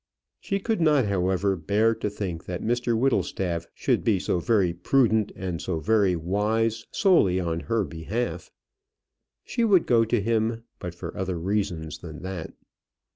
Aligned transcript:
She 0.39 0.59
could 0.59 0.81
not, 0.81 1.05
however, 1.05 1.55
bear 1.55 1.93
to 1.93 2.09
think 2.09 2.45
that 2.45 2.63
Mr 2.63 2.97
Whittlestaff 2.97 3.67
should 3.75 4.03
be 4.03 4.17
so 4.17 4.39
very 4.39 4.73
prudent 4.73 5.31
and 5.35 5.61
so 5.61 5.79
very 5.79 6.15
wise 6.15 6.87
solely 6.89 7.39
on 7.39 7.59
her 7.59 7.83
behalf. 7.83 8.51
She 9.45 9.63
would 9.63 9.85
go 9.85 10.03
to 10.03 10.19
him, 10.19 10.63
but 10.79 10.95
for 10.95 11.15
other 11.15 11.37
reasons 11.37 11.99
than 11.99 12.23
that. 12.23 12.51